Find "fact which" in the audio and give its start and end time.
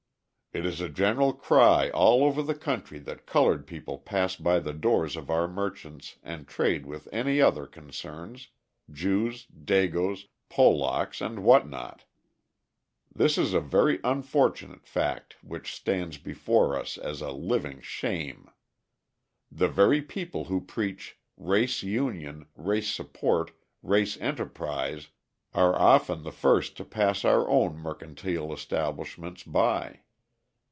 14.85-15.73